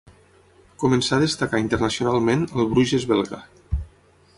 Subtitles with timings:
[0.83, 3.45] Començà a destacar internacionalment al Bruges belga.